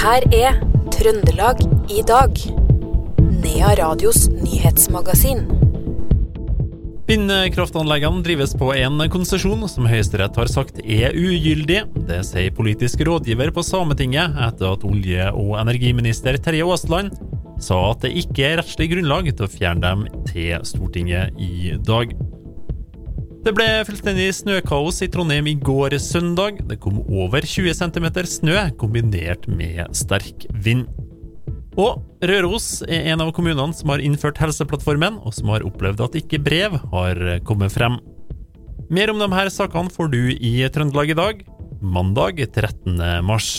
[0.00, 0.54] her er
[0.94, 1.58] Trøndelag
[1.92, 2.38] i dag.
[3.42, 5.42] Nea Radios nyhetsmagasin.
[7.10, 11.82] Vindkraftanleggene drives på en konsesjon som Høyesterett har sagt er ugyldig.
[12.08, 17.12] Det sier politisk rådgiver på Sametinget etter at olje- og energiminister Terje Aasland
[17.60, 22.16] sa at det ikke er rettslig grunnlag til å fjerne dem til Stortinget i dag.
[23.40, 26.58] Det ble fullstendig snøkaos i Trondheim i går søndag.
[26.68, 30.84] Det kom over 20 cm snø kombinert med sterk vind.
[31.80, 36.20] Og Røros er en av kommunene som har innført Helseplattformen, og som har opplevd at
[36.20, 37.96] ikke brev har kommet frem.
[38.92, 41.44] Mer om de her sakene får du i Trøndelag i dag,
[41.80, 43.00] mandag 13.
[43.24, 43.54] mars.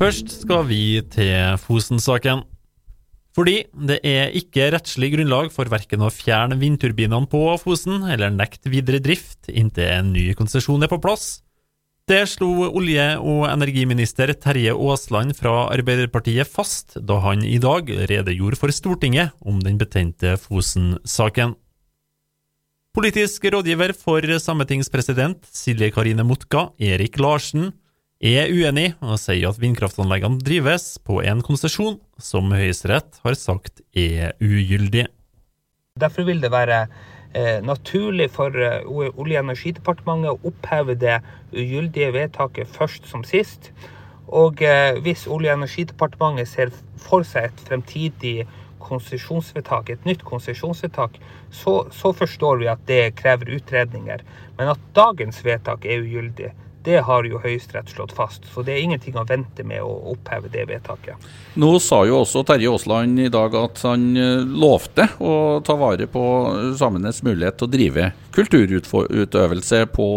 [0.00, 2.46] Først skal vi til Fosen-saken.
[3.36, 8.72] Fordi det er ikke rettslig grunnlag for verken å fjerne vindturbinene på Fosen eller nekte
[8.72, 11.42] videre drift inntil en ny konsesjon er på plass.
[12.08, 18.58] Det slo olje- og energiminister Terje Aasland fra Arbeiderpartiet fast da han i dag redegjorde
[18.58, 21.52] for Stortinget om den betente Fosen-saken.
[22.96, 27.68] Politisk rådgiver for sametingspresident Silje Karine Motka, Erik Larsen,
[28.20, 34.34] er uenig og sier at vindkraftanleggene drives på en konsesjon som Høyesterett har sagt er
[34.44, 35.06] ugyldig.
[36.00, 36.82] Derfor vil det være
[37.32, 41.16] eh, naturlig for eh, Olje- og energidepartementet å oppheve det
[41.56, 43.72] ugyldige vedtaket først som sist.
[44.28, 48.36] Og eh, hvis Olje- og energidepartementet ser for seg et fremtidig
[48.84, 51.16] konsesjonsvedtak, et nytt konsesjonsvedtak,
[51.50, 54.24] så, så forstår vi at det krever utredninger.
[54.58, 56.52] Men at dagens vedtak er ugyldig,
[56.84, 58.46] det har jo Høyesterett slått fast.
[58.48, 61.20] Så det er ingenting å vente med å oppheve det vedtaket.
[61.60, 66.08] Nå sa jo også Terje Aasland i dag at han eh, lovte å ta vare
[66.08, 66.24] på
[66.80, 70.08] samenes mulighet til å drive kulturutøvelse på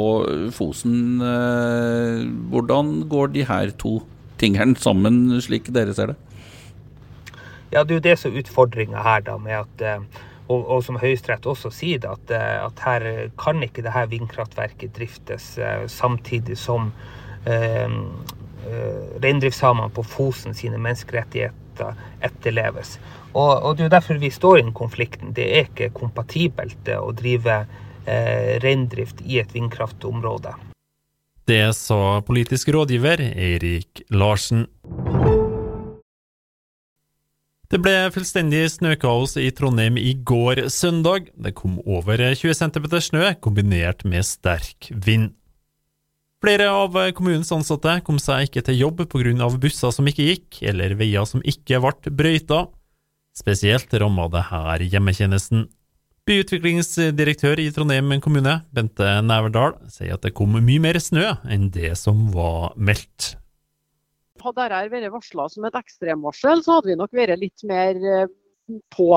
[0.55, 0.99] Fosen.
[1.19, 2.23] Eh,
[2.53, 3.97] Hvordan går de her to
[4.39, 6.19] tingene sammen, slik dere ser det?
[7.73, 10.83] Ja, det er jo det som er utfordringa her, da, med at eh, og, og
[10.85, 13.07] som Høyesterett også sier, det, at, eh, at her
[13.39, 16.91] kan ikke det her vindkraftverket driftes eh, samtidig som
[17.45, 22.97] eh, eh, reindriftssamene på Fosen sine menneskerettigheter etterleves.
[23.33, 25.33] Og, og Det er derfor vi står i den konflikten.
[25.33, 27.63] Det er ikke kompatibelt å drive
[28.05, 30.53] eh, reindrift i et vindkraftområde.
[31.43, 34.67] Det sa politisk rådgiver Eirik Larsen.
[37.73, 41.31] Det ble fullstendig snøkaos i Trondheim i går søndag.
[41.33, 45.31] Det kom over 20 cm snø, kombinert med sterk vind.
[46.45, 49.49] Flere av kommunens ansatte kom seg ikke til jobb pga.
[49.57, 52.67] busser som ikke gikk, eller veier som ikke ble brøyta.
[53.33, 55.65] Spesielt ramma det her hjemmetjenesten.
[56.29, 61.97] Byutviklingsdirektør i Trondheim kommune, Bente Næverdal, sier at det kom mye mer snø enn det
[61.97, 63.33] som var meldt.
[64.43, 68.31] Hadde dette vært varsla som et ekstremvarsel, så hadde vi nok vært litt mer eh,
[68.95, 69.09] på.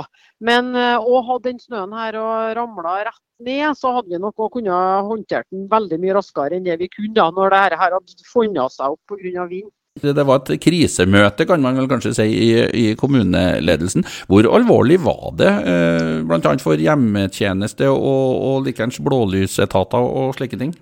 [0.45, 4.47] Men eh, å ha den snøen her og ramla rett ned, så hadde vi nok
[4.53, 8.77] kunnet håndtert den veldig mye raskere enn det vi kunne da, når dette hadde funnet
[8.77, 9.49] seg opp pga.
[9.51, 9.73] vind.
[9.97, 14.05] Det var et krisemøte, kan man vel kanskje si, i, i kommuneledelsen.
[14.29, 16.57] Hvor alvorlig var det, eh, bl.a.
[16.61, 20.75] for hjemmetjeneste og, og likeens blålysetater og slike ting?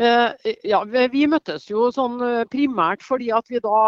[0.00, 3.80] Eh, ja, vi, møttes jo sånn eh, primært fordi at vi da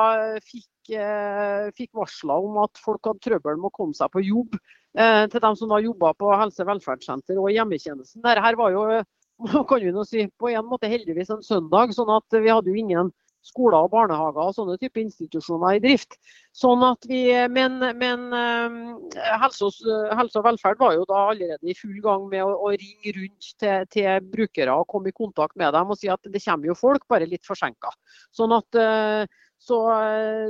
[0.45, 4.61] fikk, eh, fikk varsler om at folk hadde trøbbel med å komme seg på jobb.
[4.93, 8.21] Til dem som da jobba på helse- og velferdssenter og hjemmetjenesten.
[8.21, 8.83] Dette var jo
[9.71, 12.77] kan vi nå si, på en måte heldigvis en søndag, sånn at vi hadde jo
[12.77, 13.09] ingen
[13.43, 16.17] skoler og barnehager og sånne type institusjoner i drift.
[16.57, 21.71] Sånn at vi, men, men eh, helse, og, helse, og, velferd var jo da allerede
[21.71, 25.57] i full gang med å, å ringe rundt til, til, brukere og komme i kontakt
[25.59, 27.95] med dem og si at det kommer jo folk, bare litt forsinka.
[28.37, 29.25] Sånn eh,
[29.63, 29.77] så,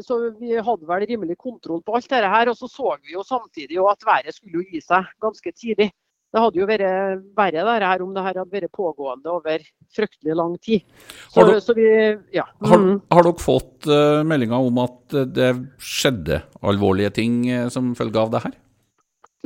[0.00, 2.48] så, vi hadde vel rimelig kontroll på alt dette her.
[2.48, 5.90] Og så så vi jo samtidig at været skulle gi seg ganske tidlig.
[6.32, 10.36] Det hadde jo vært verre der her om det her hadde vært pågående over fryktelig
[10.38, 10.84] lang tid.
[11.28, 11.88] Så, Har, du, vi,
[12.32, 12.46] ja.
[12.64, 12.70] mm.
[12.70, 18.22] har, har, dere fått uh, meldinger om at det skjedde alvorlige ting uh, som følge
[18.22, 18.54] av det her?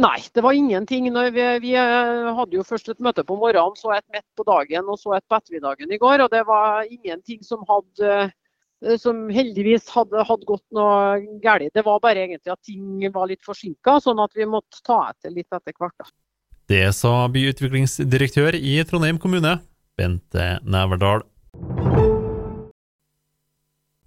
[0.05, 1.09] Nei, det var ingenting.
[1.11, 5.01] Vi, vi, hadde jo først et møte på morgenen, så et midt på dagen og
[5.01, 6.23] så et på ettermiddagen i går.
[6.27, 8.29] Og det var ingenting som hadde
[9.01, 11.73] som heldigvis hadde, hadde gått noe galt.
[11.75, 15.33] Det var bare egentlig at ting var litt forsinka, sånn at vi måtte ta etter
[15.33, 15.97] litt etter hvert.
[15.97, 16.13] da.
[16.67, 19.53] Det sa byutviklingsdirektør i Trondheim kommune,
[19.95, 21.23] Bente Næverdal.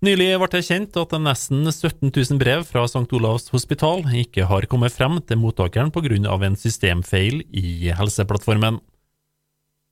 [0.03, 3.07] Nylig ble det kjent at nesten 17 000 brev fra St.
[3.15, 6.11] Olavs hospital ikke har kommet frem til mottakeren pga.
[6.19, 8.79] en systemfeil i Helseplattformen.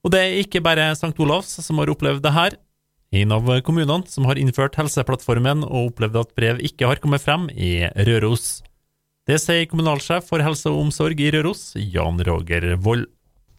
[0.04, 1.16] Og det er ikke bare St.
[1.20, 2.52] Olavs som har opplevd det her.
[3.12, 7.48] En av kommunene som har innført Helseplattformen og opplevd at brev ikke har kommet frem,
[7.56, 8.62] er Røros.
[9.28, 13.10] Det sier kommunalsjef for helse og omsorg i Røros, Jan Roger Vold.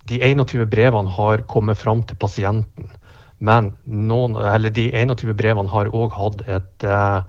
[0.08, 2.88] De 21 brevene har kommet fram til pasienten.
[3.44, 4.38] Men noen,
[4.72, 7.20] de 21 brevene har òg hatt et, eh,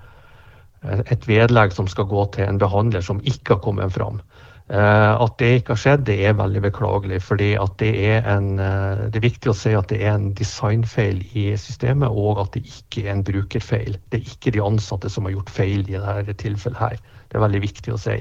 [1.02, 4.24] et, vedlegg som skal gå til en behandler som ikke har kommet fram.
[4.72, 7.22] Eh, at det ikke har skjedd, det er veldig beklagelig.
[7.22, 11.26] fordi det er, en, eh, det er viktig å si at det er en designfeil
[11.36, 14.00] i systemet, og at det ikke er en brukerfeil.
[14.10, 16.80] Det er ikke de ansatte som har gjort feil i dette tilfellet.
[16.80, 17.00] her.
[17.30, 18.18] Det er veldig viktig å si.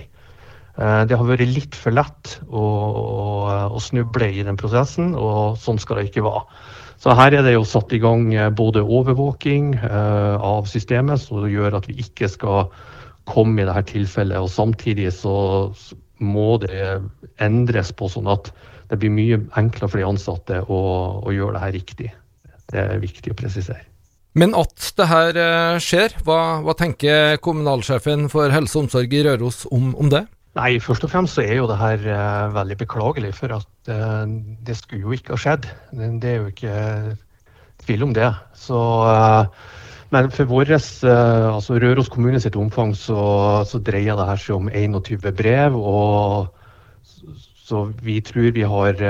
[0.79, 3.15] Det har vært litt for lett å, å,
[3.75, 6.45] å snuble i den prosessen, og sånn skal det ikke være.
[6.99, 11.47] Så her er det jo satt i gang eh, både overvåking eh, av systemet, som
[11.47, 12.73] gjør at vi ikke skal
[13.29, 14.41] komme i dette tilfellet.
[14.43, 15.37] Og samtidig så
[16.19, 16.99] må det
[17.45, 18.51] endres på sånn at
[18.91, 20.81] det blir mye enklere for de ansatte å,
[21.23, 22.11] å gjøre det her riktig.
[22.73, 23.88] Det er viktig å presisere.
[24.39, 29.23] Men at det her eh, skjer, hva, hva tenker kommunalsjefen for helse og omsorg i
[29.27, 30.27] Røros om, om det?
[30.59, 33.33] Nei, først og fremst så er jo det her uh, veldig beklagelig.
[33.39, 34.25] For at uh,
[34.67, 35.69] det skulle jo ikke ha skjedd.
[36.23, 36.77] Det er jo ikke
[37.85, 38.31] tvil om det.
[38.59, 38.79] Så,
[40.15, 43.21] men for vår, altså Røros kommune sitt omfang så,
[43.69, 45.79] så, dreier det her seg om 21 brev.
[45.79, 46.58] og
[47.69, 49.01] så vi tror, vi, har,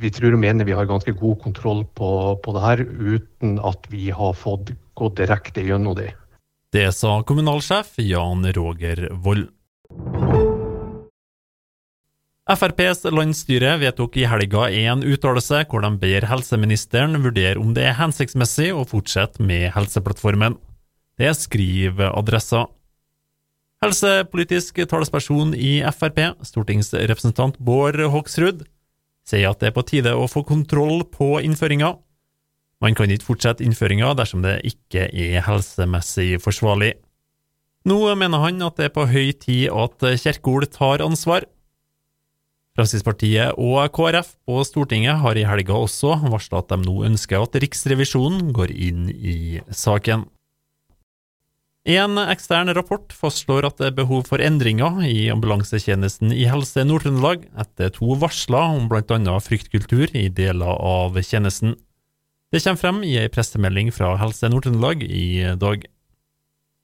[0.00, 2.08] vi tror og mener vi har ganske god kontroll på,
[2.42, 2.82] på det her,
[3.14, 6.12] uten at vi har fått gått direkte gjennom det.
[6.74, 9.46] Det sa kommunalsjef Jan Roger Vold.
[12.44, 17.96] FrPs landsstyre vedtok i helga en uttalelse hvor de ber helseministeren vurdere om det er
[17.96, 20.58] hensiktsmessig å fortsette med Helseplattformen.
[21.16, 22.66] Det skriver Adressa.
[23.84, 26.16] Helsepolitisk talsperson i Frp,
[26.48, 28.62] stortingsrepresentant Bård Hoksrud,
[29.28, 31.90] sier at det er på tide å få kontroll på innføringa.
[32.80, 36.94] Man kan ikke fortsette innføringa dersom det ikke er helsemessig forsvarlig.
[37.84, 41.44] Nå mener han at det er på høy tid at Kjerkol tar ansvar.
[42.78, 47.60] Fremskrittspartiet og KrF på Stortinget har i helga også varsla at de nå ønsker at
[47.60, 50.24] Riksrevisjonen går inn i saken.
[51.84, 57.44] En ekstern rapport fastslår at det er behov for endringer i ambulansetjenesten i Helse Nord-Trøndelag
[57.60, 59.34] etter to varsler om bl.a.
[59.44, 61.76] fryktkultur i deler av tjenesten.
[62.48, 65.26] Det kommer frem i ei pressemelding fra Helse Nord-Trøndelag i
[65.60, 65.84] dag.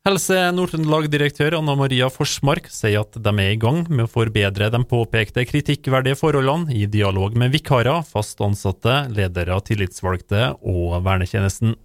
[0.05, 4.85] Helse Nord-Trøndelag-direktør Anna Maria Forsmark sier at de er i gang med å forbedre de
[4.88, 11.79] påpekte kritikkverdige forholdene i dialog med vikarer, fast ansatte, ledere, tillitsvalgte og vernetjenesten.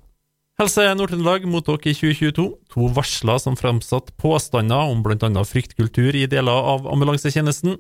[0.56, 5.42] Helse Nord-Trøndelag mottok i 2022 to varsler som framsatte påstander om bl.a.
[5.44, 7.76] fryktkultur i deler av ambulansetjenesten,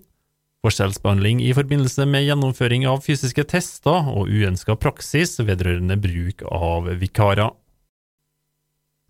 [0.65, 7.53] forskjellsbehandling i forbindelse med gjennomføring av fysiske tester og uønska praksis vedrørende bruk av vikarer.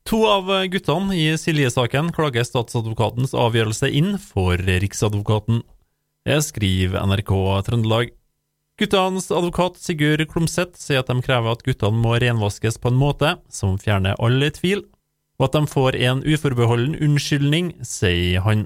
[0.05, 5.63] To av guttene i Silje-saken klager statsadvokatens avgjørelse inn for Riksadvokaten.
[6.21, 7.33] Det skriver NRK
[7.65, 8.13] Trøndelag.
[8.75, 13.29] Guttenes advokat Sigurd Klomsæt sier at de krever at guttene må renvaskes på en måte
[13.47, 14.81] som fjerner all tvil,
[15.39, 18.65] og at de får en uforbeholden unnskyldning, sier han.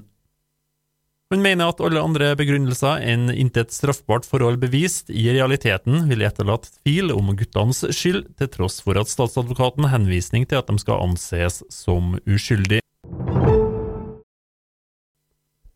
[1.30, 6.66] Han mener at alle andre begrunnelser enn intet straffbart forhold bevist i realiteten ville etterlatt
[6.80, 11.62] tvil om guttenes skyld, til tross for at statsadvokaten henvisning til at de skal anses
[11.70, 12.82] som uskyldige.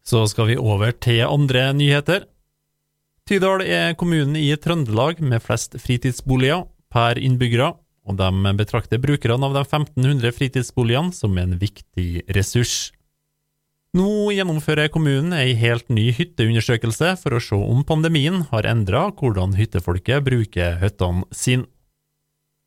[0.02, 2.26] Så skal vi over til andre nyheter.
[3.25, 7.71] Tydal er kommunen i Trøndelag med flest fritidsboliger per innbyggere,
[8.04, 12.93] og de betrakter brukerne av de 1500 fritidsboligene som en viktig ressurs.
[13.97, 19.57] Nå gjennomfører kommunen ei helt ny hytteundersøkelse for å se om pandemien har endra hvordan
[19.57, 21.64] hyttefolket bruker hyttene sine.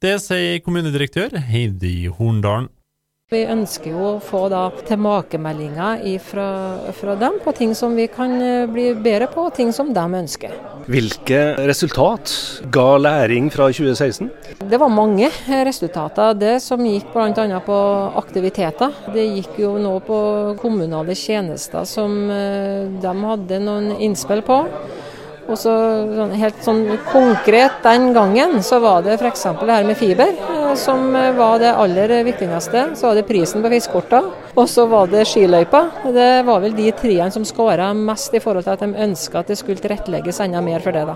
[0.02, 2.72] Det sier kommunedirektør Heidi Horndalen.
[3.28, 6.46] Vi ønsker jo å få da tilbakemeldinger fra,
[6.96, 10.06] fra, dem på ting som vi kan eh, bli bedre på, og ting som de
[10.20, 10.54] ønsker.
[10.88, 12.32] Hvilke resultat
[12.72, 14.30] ga læring fra 2016?
[14.72, 15.28] Det var mange
[15.68, 16.38] resultater.
[16.40, 17.60] Det som gikk bl.a.
[17.68, 17.82] på
[18.24, 18.96] aktiviteter.
[19.12, 20.20] Det gikk jo nå på
[20.64, 24.62] kommunale tjenester som eh, de hadde noen innspill på.
[25.48, 25.76] Og så
[26.16, 29.50] sånn, Helt sånn konkret den gangen så var det f.eks.
[29.60, 32.84] det her med fiber som var det aller viktigste.
[32.96, 34.22] Så var det prisen på fiskekorta,
[34.56, 35.84] og så var det skiløypa.
[36.14, 39.52] Det var vel de treene som skåra mest i forhold til at de ønska at
[39.54, 41.06] det skulle tilrettelegges enda mer for det.
[41.08, 41.16] da.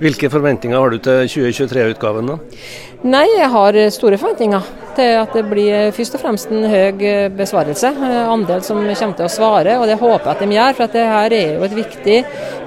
[0.00, 2.26] Hvilke forventninger har du til 2023-utgaven?
[2.32, 2.38] da?
[3.04, 4.62] Nei, Jeg har store forventninger
[5.00, 7.04] til at det blir først og fremst en høy
[7.36, 7.90] besvarelse,
[8.30, 9.76] andel som kommer til å svare.
[9.80, 12.18] og Det håper jeg at de gjør, for det her er jo et viktig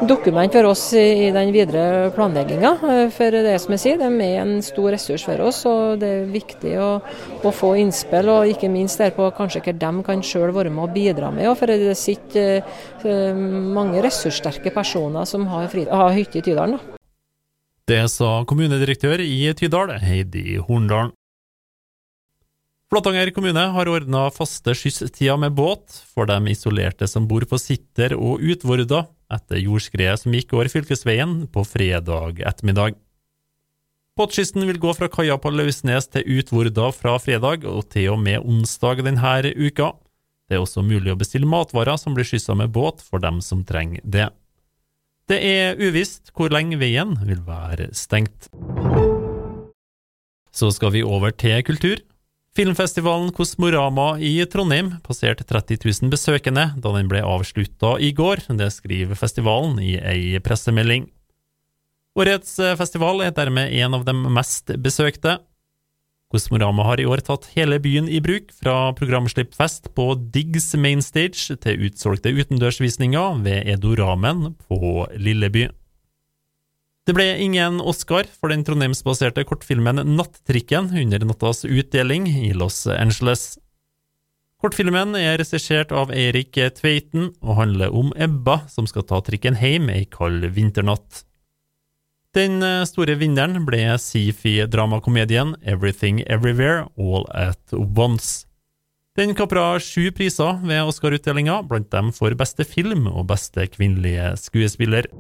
[0.10, 2.74] dokument for oss i den videre planlegginga.
[3.14, 6.34] For det som jeg sier, de er en stor ressurs for oss, og det er
[6.34, 6.90] viktig å,
[7.44, 10.88] å få innspill, og ikke minst der på kanskje hva de kan sjøl være med
[10.88, 11.52] å bidra med.
[11.60, 12.64] For det sitter
[13.74, 16.80] mange ressurssterke personer som har, fri, har hytte i Tydalen.
[17.84, 21.12] Det sa kommunedirektør i Tydal, Heidi Horndalen.
[22.94, 28.14] Flatanger kommune har ordna faste skysstider med båt for de isolerte som bor på Sitter
[28.14, 29.00] og Utvorda
[29.34, 32.94] etter jordskredet som gikk over fylkesveien på fredag ettermiddag.
[34.14, 38.46] Båtskysten vil gå fra kaia på Lausnes til Utvorda fra fredag og til og med
[38.46, 39.90] onsdag denne uka.
[40.46, 43.66] Det er også mulig å bestille matvarer som blir skyssa med båt for dem som
[43.66, 44.30] trenger det.
[45.26, 48.52] Det er uvisst hvor lenge veien vil være stengt.
[50.54, 51.98] Så skal vi over til kultur.
[52.54, 58.70] Filmfestivalen Kosmorama i Trondheim passerte 30 000 besøkende da den ble avslutta i går, det
[58.76, 61.08] skriver festivalen i ei pressemelding.
[62.14, 65.40] Årets festival er dermed en av de mest besøkte,
[66.34, 71.86] Kosmorama har i år tatt hele byen i bruk, fra programslippfest på Diggs Mainstage til
[71.86, 75.68] utsolgte utendørsvisninger ved Edoramen på Lilleby.
[77.04, 83.58] Det ble ingen Oscar for den trondheimsbaserte kortfilmen Nattrikken under nattas utdeling i Los Angeles.
[84.64, 89.92] Kortfilmen er regissert av Eirik Tveiten og handler om Ebba som skal ta trikken hjem
[89.92, 91.26] ei kald vinternatt.
[92.34, 98.48] Den eh, store vinneren ble sci-fi-dramakomedien Everything Everywhere All At Once.
[99.20, 105.12] Den kapra sju priser ved Oscar-utdelinga, blant dem for beste film og beste kvinnelige skuespiller.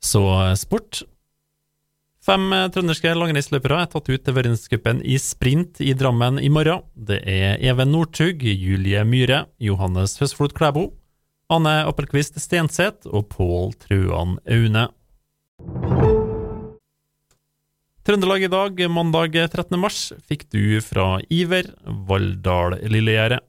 [0.00, 1.02] Så eh, sport.
[2.24, 6.84] Fem eh, trønderske langrennsløpere er tatt ut til verdenscupen i sprint i Drammen i morgen.
[6.94, 10.90] Det er Even Northug, Julie Myhre, Johannes Høsflot Klæbo,
[11.50, 14.88] Anne Appelquist Stenseth og Pål Truan Aune.
[18.06, 19.76] Trøndelag i dag, mandag 13.
[19.78, 21.68] mars, fikk du fra Iver
[22.08, 23.44] Valldal Lillegjerdet.